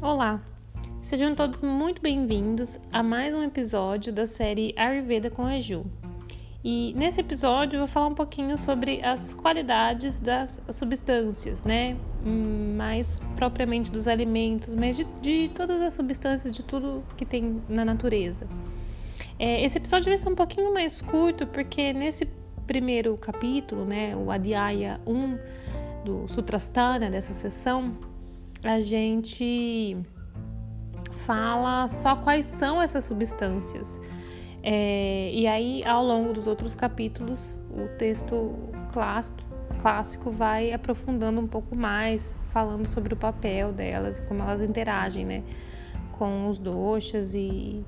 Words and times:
Olá, 0.00 0.40
sejam 1.02 1.34
todos 1.34 1.60
muito 1.60 2.00
bem-vindos 2.00 2.78
a 2.92 3.02
mais 3.02 3.34
um 3.34 3.42
episódio 3.42 4.12
da 4.12 4.28
série 4.28 4.72
Ayurveda 4.76 5.28
com 5.28 5.44
a 5.44 5.58
Ju. 5.58 5.84
E 6.62 6.94
nesse 6.96 7.20
episódio 7.20 7.78
eu 7.78 7.80
vou 7.80 7.88
falar 7.88 8.06
um 8.06 8.14
pouquinho 8.14 8.56
sobre 8.56 9.04
as 9.04 9.34
qualidades 9.34 10.20
das 10.20 10.62
substâncias, 10.70 11.64
né? 11.64 11.96
Mais 12.76 13.20
propriamente 13.34 13.90
dos 13.90 14.06
alimentos, 14.06 14.72
mas 14.76 14.96
de, 14.96 15.04
de 15.20 15.48
todas 15.48 15.82
as 15.82 15.94
substâncias, 15.94 16.54
de 16.54 16.62
tudo 16.62 17.02
que 17.16 17.24
tem 17.24 17.60
na 17.68 17.84
natureza. 17.84 18.46
É, 19.36 19.64
esse 19.64 19.78
episódio 19.78 20.10
vai 20.10 20.18
ser 20.18 20.28
um 20.28 20.36
pouquinho 20.36 20.72
mais 20.72 21.00
curto, 21.00 21.44
porque 21.44 21.92
nesse 21.92 22.28
primeiro 22.68 23.16
capítulo, 23.16 23.84
né, 23.84 24.14
o 24.14 24.30
Adhyaya 24.30 25.00
1 25.04 25.38
do 26.04 26.28
Sutrasthana, 26.28 27.10
dessa 27.10 27.32
sessão, 27.32 27.96
a 28.62 28.80
gente 28.80 29.96
fala 31.26 31.86
só 31.88 32.16
quais 32.16 32.46
são 32.46 32.80
essas 32.80 33.04
substâncias. 33.04 34.00
É, 34.62 35.30
e 35.32 35.46
aí, 35.46 35.84
ao 35.84 36.04
longo 36.04 36.32
dos 36.32 36.46
outros 36.46 36.74
capítulos, 36.74 37.56
o 37.70 37.88
texto 37.96 38.54
clássico, 38.92 39.38
clássico 39.80 40.30
vai 40.30 40.72
aprofundando 40.72 41.40
um 41.40 41.46
pouco 41.46 41.76
mais, 41.76 42.38
falando 42.50 42.86
sobre 42.86 43.14
o 43.14 43.16
papel 43.16 43.72
delas 43.72 44.18
e 44.18 44.22
como 44.22 44.42
elas 44.42 44.60
interagem 44.60 45.24
né, 45.24 45.42
com 46.12 46.48
os 46.48 46.58
doxas 46.58 47.34
e 47.34 47.84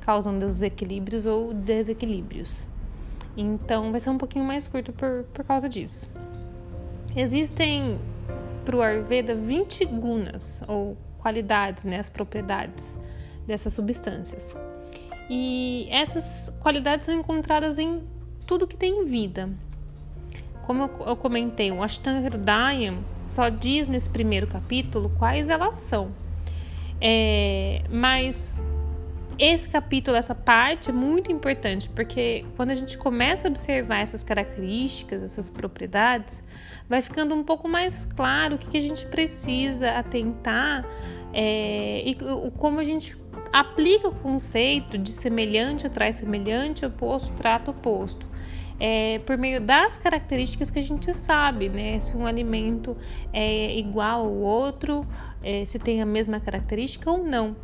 causando 0.00 0.46
desequilíbrios 0.46 1.26
ou 1.26 1.52
desequilíbrios. 1.52 2.66
Então, 3.36 3.90
vai 3.90 4.00
ser 4.00 4.10
um 4.10 4.18
pouquinho 4.18 4.44
mais 4.44 4.66
curto 4.66 4.92
por, 4.92 5.24
por 5.32 5.44
causa 5.44 5.68
disso. 5.68 6.08
Existem 7.14 8.00
para 8.70 8.76
o 8.76 8.82
Ayurveda 8.82 9.34
20 9.34 9.84
gunas, 9.86 10.62
ou 10.68 10.96
qualidades, 11.18 11.82
né, 11.82 11.98
as 11.98 12.08
propriedades 12.08 12.96
dessas 13.44 13.72
substâncias. 13.72 14.56
E 15.28 15.88
essas 15.90 16.52
qualidades 16.60 17.06
são 17.06 17.14
encontradas 17.16 17.80
em 17.80 18.04
tudo 18.46 18.68
que 18.68 18.76
tem 18.76 19.04
vida. 19.04 19.50
Como 20.62 20.84
eu 21.04 21.16
comentei, 21.16 21.72
o 21.72 21.82
Ashtanga 21.82 22.28
Hridayam 22.28 22.98
só 23.26 23.48
diz 23.48 23.88
nesse 23.88 24.08
primeiro 24.08 24.46
capítulo 24.46 25.10
quais 25.18 25.48
elas 25.48 25.74
são. 25.74 26.12
É, 27.00 27.82
mas 27.90 28.62
esse 29.40 29.66
capítulo, 29.70 30.18
essa 30.18 30.34
parte 30.34 30.90
é 30.90 30.92
muito 30.92 31.32
importante, 31.32 31.88
porque 31.88 32.44
quando 32.56 32.72
a 32.72 32.74
gente 32.74 32.98
começa 32.98 33.48
a 33.48 33.50
observar 33.50 34.00
essas 34.00 34.22
características, 34.22 35.22
essas 35.22 35.48
propriedades, 35.48 36.44
vai 36.86 37.00
ficando 37.00 37.34
um 37.34 37.42
pouco 37.42 37.66
mais 37.66 38.04
claro 38.04 38.56
o 38.56 38.58
que, 38.58 38.76
a 38.76 38.80
gente 38.80 39.06
precisa 39.06 39.92
atentar 39.92 40.86
é, 41.32 42.02
e 42.04 42.14
como 42.58 42.80
a 42.80 42.84
gente 42.84 43.16
aplica 43.50 44.08
o 44.08 44.14
conceito 44.14 44.98
de 44.98 45.10
semelhante 45.10 45.86
atrai 45.86 46.12
semelhante, 46.12 46.84
oposto 46.84 47.32
trata 47.32 47.70
oposto. 47.70 48.28
É, 48.78 49.20
por 49.20 49.38
meio 49.38 49.58
das 49.58 49.96
características 49.96 50.70
que 50.70 50.78
a 50.78 50.82
gente 50.82 51.14
sabe, 51.14 51.68
né? 51.68 52.00
Se 52.00 52.16
um 52.16 52.26
alimento 52.26 52.96
é 53.32 53.78
igual 53.78 54.20
ao 54.20 54.34
outro, 54.34 55.06
é, 55.42 55.64
se 55.64 55.78
tem 55.78 56.00
a 56.02 56.06
mesma 56.06 56.40
característica 56.40 57.10
ou 57.10 57.24
não. 57.24 57.56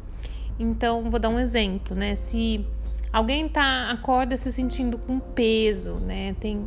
Então, 0.59 1.11
vou 1.11 1.21
dar 1.21 1.29
um 1.29 1.39
exemplo, 1.39 1.95
né? 1.95 2.15
Se 2.15 2.67
alguém 3.13 3.49
tá 3.49 3.91
acorda 3.91 4.37
se 4.37 4.51
sentindo 4.51 4.99
com 4.99 5.19
peso, 5.19 5.95
né? 5.95 6.35
Tem 6.41 6.67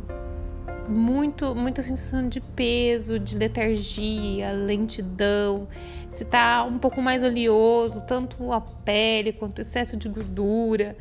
muito 0.88 1.54
muita 1.54 1.82
sensação 1.82 2.28
de 2.28 2.40
peso, 2.40 3.18
de 3.18 3.38
letargia, 3.38 4.52
lentidão, 4.52 5.68
se 6.10 6.24
tá 6.24 6.64
um 6.64 6.78
pouco 6.78 7.00
mais 7.00 7.22
oleoso, 7.22 8.00
tanto 8.00 8.52
a 8.52 8.60
pele 8.60 9.32
quanto 9.32 9.60
excesso 9.60 9.96
de 9.96 10.08
gordura, 10.08 10.96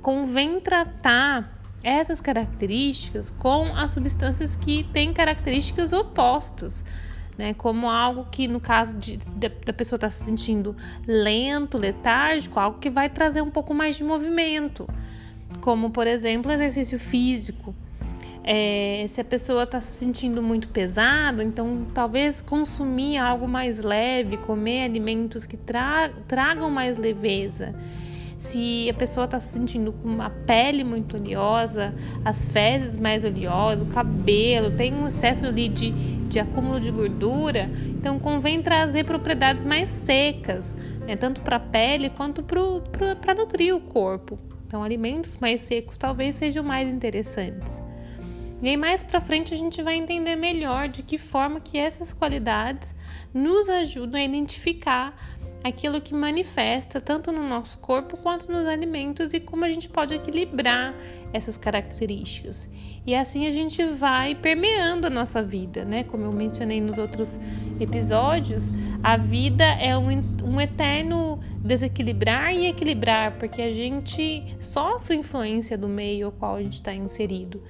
convém 0.00 0.60
tratar 0.60 1.60
essas 1.84 2.20
características 2.20 3.30
com 3.30 3.74
as 3.74 3.92
substâncias 3.92 4.56
que 4.56 4.84
têm 4.84 5.12
características 5.12 5.92
opostas 5.92 6.84
né? 7.36 7.54
Como 7.54 7.88
algo 7.88 8.26
que, 8.30 8.46
no 8.46 8.60
caso 8.60 8.94
de, 8.94 9.16
de 9.16 9.48
da 9.48 9.72
pessoa 9.72 9.96
estar 9.96 10.08
tá 10.08 10.10
se 10.10 10.24
sentindo 10.24 10.76
lento, 11.06 11.78
letárgico, 11.78 12.58
algo 12.58 12.78
que 12.78 12.90
vai 12.90 13.08
trazer 13.08 13.42
um 13.42 13.50
pouco 13.50 13.74
mais 13.74 13.96
de 13.96 14.04
movimento, 14.04 14.88
como 15.60 15.90
por 15.90 16.06
exemplo 16.06 16.50
exercício 16.50 16.98
físico. 16.98 17.74
É, 18.44 19.06
se 19.08 19.20
a 19.20 19.24
pessoa 19.24 19.62
está 19.62 19.80
se 19.80 19.98
sentindo 19.98 20.42
muito 20.42 20.66
pesado, 20.68 21.42
então 21.42 21.86
talvez 21.94 22.42
consumir 22.42 23.16
algo 23.16 23.46
mais 23.46 23.84
leve, 23.84 24.36
comer 24.36 24.82
alimentos 24.82 25.46
que 25.46 25.56
tra 25.56 26.10
tragam 26.26 26.68
mais 26.68 26.98
leveza 26.98 27.72
se 28.42 28.90
a 28.90 28.94
pessoa 28.94 29.24
está 29.24 29.38
se 29.38 29.52
sentindo 29.54 29.92
com 29.92 30.08
uma 30.08 30.28
pele 30.28 30.82
muito 30.82 31.16
oleosa, 31.16 31.94
as 32.24 32.44
fezes 32.44 32.96
mais 32.96 33.24
oleosas, 33.24 33.86
o 33.86 33.90
cabelo, 33.92 34.72
tem 34.72 34.92
um 34.92 35.06
excesso 35.06 35.46
ali 35.46 35.68
de, 35.68 35.92
de 35.92 36.40
acúmulo 36.40 36.80
de 36.80 36.90
gordura, 36.90 37.70
então 37.86 38.18
convém 38.18 38.60
trazer 38.60 39.04
propriedades 39.04 39.62
mais 39.62 39.88
secas, 39.88 40.76
né, 41.06 41.14
tanto 41.14 41.40
para 41.40 41.54
a 41.54 41.60
pele 41.60 42.10
quanto 42.10 42.42
para 42.42 43.32
nutrir 43.32 43.76
o 43.76 43.80
corpo. 43.80 44.36
Então, 44.66 44.82
alimentos 44.82 45.36
mais 45.40 45.60
secos 45.60 45.96
talvez 45.96 46.34
sejam 46.34 46.64
mais 46.64 46.88
interessantes. 46.88 47.80
E 48.60 48.68
aí 48.68 48.76
mais 48.76 49.04
para 49.04 49.20
frente 49.20 49.54
a 49.54 49.56
gente 49.56 49.80
vai 49.82 49.94
entender 49.94 50.34
melhor 50.34 50.88
de 50.88 51.04
que 51.04 51.16
forma 51.16 51.60
que 51.60 51.78
essas 51.78 52.12
qualidades 52.12 52.92
nos 53.32 53.68
ajudam 53.68 54.20
a 54.20 54.24
identificar 54.24 55.14
aquilo 55.62 56.00
que 56.00 56.14
manifesta 56.14 57.00
tanto 57.00 57.30
no 57.30 57.48
nosso 57.48 57.78
corpo 57.78 58.16
quanto 58.16 58.50
nos 58.50 58.66
alimentos 58.66 59.32
e 59.32 59.40
como 59.40 59.64
a 59.64 59.70
gente 59.70 59.88
pode 59.88 60.14
equilibrar 60.14 60.94
essas 61.32 61.56
características. 61.56 62.70
E 63.06 63.14
assim 63.14 63.46
a 63.46 63.50
gente 63.50 63.84
vai 63.84 64.34
permeando 64.34 65.06
a 65.06 65.10
nossa 65.10 65.42
vida, 65.42 65.84
né? 65.84 66.04
Como 66.04 66.24
eu 66.24 66.32
mencionei 66.32 66.80
nos 66.80 66.98
outros 66.98 67.40
episódios, 67.80 68.70
a 69.02 69.16
vida 69.16 69.64
é 69.64 69.96
um, 69.96 70.08
um 70.44 70.60
eterno 70.60 71.40
desequilibrar 71.58 72.54
e 72.54 72.66
equilibrar, 72.66 73.38
porque 73.38 73.62
a 73.62 73.72
gente 73.72 74.56
sofre 74.60 75.16
influência 75.16 75.76
do 75.76 75.88
meio 75.88 76.26
ao 76.26 76.32
qual 76.32 76.56
a 76.56 76.62
gente 76.62 76.74
está 76.74 76.94
inserido. 76.94 77.62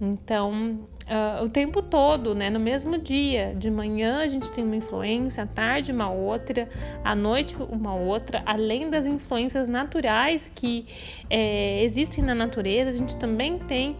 Então, 0.00 0.86
uh, 1.06 1.44
o 1.44 1.48
tempo 1.48 1.82
todo, 1.82 2.34
né? 2.34 2.50
No 2.50 2.60
mesmo 2.60 2.98
dia, 2.98 3.54
de 3.56 3.70
manhã 3.70 4.22
a 4.22 4.28
gente 4.28 4.50
tem 4.50 4.64
uma 4.64 4.76
influência, 4.76 5.44
à 5.44 5.46
tarde 5.46 5.92
uma 5.92 6.10
outra, 6.10 6.68
à 7.04 7.14
noite 7.14 7.56
uma 7.70 7.94
outra, 7.94 8.42
além 8.44 8.90
das 8.90 9.06
influências 9.06 9.68
naturais 9.68 10.50
que 10.54 10.86
é, 11.30 11.82
existem 11.84 12.22
na 12.22 12.34
natureza, 12.34 12.90
a 12.90 12.92
gente 12.92 13.16
também 13.16 13.58
tem 13.58 13.96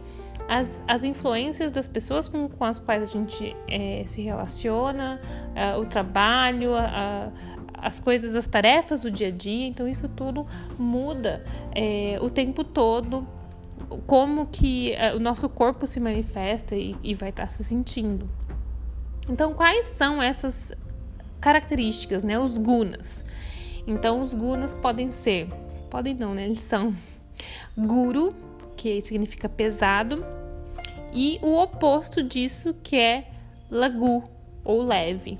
as, 0.47 0.81
as 0.87 1.03
influências 1.03 1.71
das 1.71 1.87
pessoas 1.87 2.29
com, 2.29 2.47
com 2.47 2.63
as 2.63 2.79
quais 2.79 3.01
a 3.01 3.05
gente 3.05 3.55
é, 3.67 4.03
se 4.05 4.21
relaciona, 4.21 5.19
uh, 5.55 5.79
o 5.79 5.85
trabalho, 5.85 6.71
uh, 6.71 7.31
as 7.73 7.99
coisas, 7.99 8.35
as 8.35 8.47
tarefas 8.47 9.01
do 9.01 9.11
dia 9.11 9.27
a 9.27 9.31
dia, 9.31 9.67
então 9.67 9.87
isso 9.87 10.07
tudo 10.09 10.47
muda 10.79 11.43
é, 11.75 12.17
o 12.21 12.29
tempo 12.29 12.63
todo 12.63 13.27
como 14.05 14.47
que 14.47 14.95
uh, 14.95 15.17
o 15.17 15.19
nosso 15.19 15.47
corpo 15.49 15.85
se 15.85 15.99
manifesta 15.99 16.75
e, 16.75 16.95
e 17.03 17.13
vai 17.13 17.29
estar 17.29 17.43
tá 17.43 17.49
se 17.49 17.63
sentindo. 17.63 18.29
Então, 19.29 19.53
quais 19.53 19.85
são 19.87 20.21
essas 20.21 20.73
características, 21.39 22.23
né? 22.23 22.39
Os 22.39 22.57
gunas. 22.57 23.25
Então, 23.85 24.21
os 24.21 24.33
gunas 24.33 24.73
podem 24.73 25.11
ser, 25.11 25.47
podem 25.89 26.13
não, 26.13 26.33
né? 26.33 26.45
Eles 26.45 26.61
são 26.61 26.93
guru, 27.77 28.35
que 28.75 29.01
significa 29.01 29.47
pesado, 29.47 30.25
e 31.13 31.39
o 31.41 31.57
oposto 31.57 32.21
disso, 32.21 32.75
que 32.83 32.97
é 32.97 33.29
lagu, 33.69 34.23
ou 34.63 34.81
leve. 34.81 35.37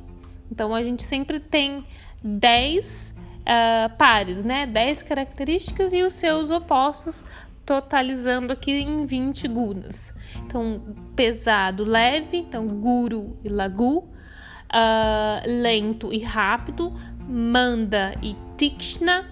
Então, 0.52 0.74
a 0.74 0.82
gente 0.82 1.04
sempre 1.04 1.40
tem 1.40 1.84
10 2.24 3.16
uh, 3.18 3.22
ah, 3.46 3.90
pares, 3.98 4.44
né? 4.44 4.66
10 4.66 5.04
características 5.04 5.94
e 5.94 6.04
os 6.04 6.14
seus 6.14 6.50
opostos 6.50 7.26
totalizando 7.68 8.54
aqui 8.54 8.72
em 8.72 9.04
20 9.04 9.46
gunas. 9.50 10.14
Então, 10.38 10.82
pesado, 11.18 11.84
leve, 11.84 12.38
então 12.38 12.66
guru 12.66 13.38
e 13.44 13.50
lagu, 13.50 13.98
uh, 13.98 15.44
lento 15.46 16.14
e 16.14 16.20
rápido, 16.20 16.94
manda 17.28 18.14
e 18.24 18.38
tikshna, 18.56 19.30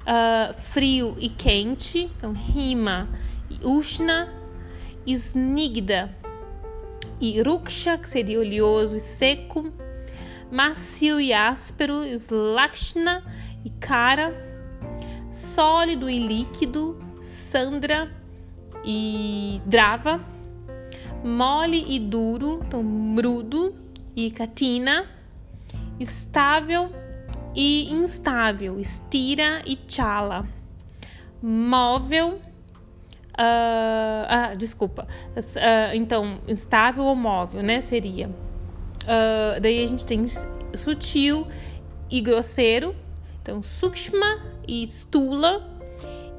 uh, 0.00 0.54
frio 0.54 1.14
e 1.18 1.28
quente, 1.28 2.10
então 2.16 2.32
rima 2.32 3.06
e 3.50 3.66
ushna, 3.66 4.32
snigda 5.06 6.16
e 7.20 7.42
ruksha, 7.42 7.98
que 7.98 8.08
seria 8.08 8.40
oleoso 8.40 8.96
e 8.96 9.00
seco, 9.00 9.70
macio 10.50 11.20
e 11.20 11.34
áspero, 11.34 12.02
slakshna 12.02 13.22
e 13.62 13.68
cara, 13.68 14.34
sólido 15.30 16.08
e 16.08 16.18
líquido, 16.18 17.09
Sandra 17.20 18.10
e 18.84 19.60
Drava, 19.66 20.20
mole 21.24 21.84
e 21.88 21.98
duro, 21.98 22.62
então 22.66 22.82
Mrudo 22.82 23.74
e 24.16 24.30
Katina, 24.30 25.06
estável 25.98 26.90
e 27.54 27.92
instável, 27.92 28.82
stira 28.82 29.62
e 29.66 29.78
chala. 29.86 30.46
Móvel, 31.42 32.34
uh, 32.34 32.40
ah, 34.28 34.54
desculpa, 34.56 35.06
uh, 35.36 35.94
então, 35.94 36.38
instável 36.46 37.04
ou 37.04 37.14
móvel, 37.14 37.62
né, 37.62 37.80
seria. 37.80 38.28
Uh, 38.28 39.60
daí 39.60 39.82
a 39.82 39.86
gente 39.86 40.04
tem 40.04 40.24
sutil 40.74 41.46
e 42.10 42.20
grosseiro, 42.20 42.94
então, 43.42 43.62
sukshma 43.62 44.38
e 44.66 44.82
stula. 44.86 45.69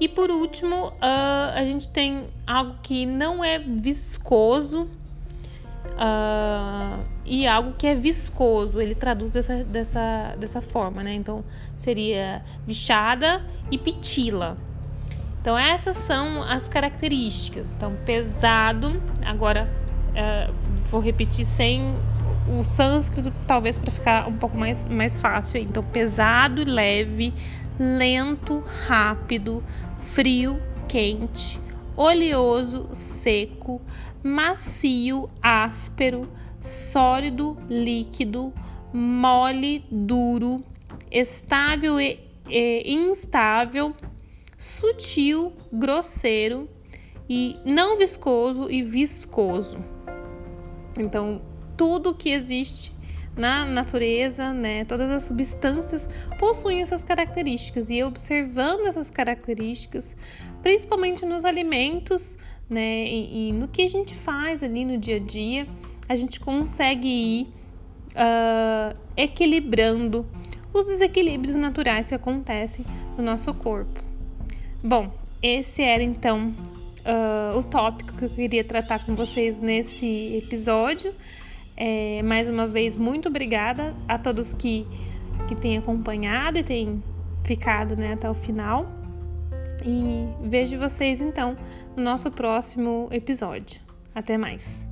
E 0.01 0.07
por 0.07 0.31
último, 0.31 0.92
a 1.00 1.63
gente 1.63 1.88
tem 1.88 2.27
algo 2.48 2.75
que 2.81 3.06
não 3.06 3.44
é 3.44 3.59
viscoso, 3.59 4.89
Uh, 5.92 7.03
e 7.25 7.45
algo 7.45 7.74
que 7.74 7.86
é 7.86 7.94
viscoso, 7.94 8.81
ele 8.81 8.95
traduz 8.95 9.30
dessa, 9.30 9.63
dessa, 9.63 10.36
dessa 10.39 10.62
forma, 10.62 11.03
né? 11.03 11.13
Então 11.13 11.44
seria 11.75 12.44
bichada 12.65 13.44
e 13.69 13.77
pitila. 13.77 14.57
Então 15.42 15.57
essas 15.57 15.98
são 15.98 16.42
as 16.44 16.68
características. 16.68 17.74
Então 17.74 17.95
pesado, 18.06 19.01
agora 19.24 19.69
uh, 20.09 20.53
vou 20.86 21.01
repetir 21.01 21.45
sem 21.45 21.95
o 22.47 22.63
sânscrito, 22.63 23.31
talvez 23.47 23.77
para 23.77 23.91
ficar 23.91 24.27
um 24.27 24.35
pouco 24.38 24.57
mais, 24.57 24.88
mais 24.88 25.19
fácil. 25.19 25.59
Então 25.61 25.83
pesado, 25.83 26.63
leve, 26.65 27.33
lento, 27.79 28.63
rápido, 28.88 29.63
frio, 29.99 30.59
quente, 30.88 31.59
oleoso, 31.95 32.89
seco, 32.91 33.81
macio, 34.23 35.29
áspero, 35.41 36.29
sólido, 36.59 37.57
líquido, 37.69 38.53
mole, 38.93 39.83
duro, 39.89 40.63
estável 41.11 41.99
e, 41.99 42.19
e 42.49 42.93
instável, 42.93 43.95
sutil, 44.57 45.53
grosseiro 45.71 46.69
e 47.29 47.57
não 47.65 47.97
viscoso 47.97 48.69
e 48.69 48.83
viscoso. 48.83 49.79
Então, 50.99 51.41
tudo 51.81 52.13
que 52.13 52.30
existe 52.30 52.94
na 53.36 53.66
natureza, 53.66 54.54
né, 54.54 54.86
todas 54.86 55.10
as 55.10 55.24
substâncias 55.24 56.07
possuem 56.38 56.80
essas 56.80 57.04
características 57.04 57.89
e 57.89 58.04
observando 58.04 58.86
essas 58.86 59.10
características, 59.10 60.16
principalmente 60.62 61.25
nos 61.25 61.44
alimentos, 61.44 62.38
né? 62.69 63.07
E, 63.07 63.50
e, 63.50 63.54
no 63.54 63.68
que 63.68 63.81
a 63.81 63.89
gente 63.89 64.13
faz 64.13 64.62
ali 64.62 64.86
no 64.86 64.95
dia 64.95 65.16
a 65.16 65.19
dia, 65.19 65.68
a 66.07 66.16
gente 66.16 66.39
consegue 66.39 67.07
ir 67.07 67.48
uh, 68.12 68.95
equilibrando 69.18 70.24
os 70.72 70.86
desequilíbrios 70.86 71.56
naturais 71.56 72.10
que 72.10 72.13
acontecem 72.13 72.86
no 73.18 73.24
nosso 73.24 73.51
corpo. 73.56 74.04
Bom, 74.84 75.12
esse 75.42 75.81
era 75.81 76.04
então 76.04 76.54
uh, 77.00 77.57
o 77.57 77.63
tópico 77.63 78.13
que 78.13 78.25
eu 78.25 78.30
queria 78.30 78.63
tratar 78.63 79.04
com 79.04 79.16
vocês 79.16 79.60
nesse 79.60 80.38
episódio. 80.38 81.12
É, 81.83 82.22
mais 82.22 82.48
uma 82.48 82.68
vez, 82.68 82.95
muito 82.95 83.28
obrigada 83.28 83.95
a 84.07 84.16
todos 84.19 84.54
que, 84.54 84.86
que 85.48 85.56
têm 85.56 85.80
acompanhado 85.80 86.60
e 86.60 86.63
têm 86.63 87.04
ficado 87.44 87.95
né, 87.95 88.13
até 88.13 88.30
o 88.30 88.36
final. 88.36 88.86
E 89.83 90.28
vejo 90.48 90.78
vocês 90.78 91.22
então 91.22 91.57
no 91.98 92.04
nosso 92.04 92.30
próximo 92.30 93.10
episódio. 93.12 93.81
Até 94.13 94.38
mais! 94.38 94.90